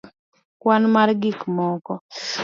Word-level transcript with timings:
kwan 0.59 0.83
mar 0.93 1.09
gik 1.21 1.39
moko 1.55 1.93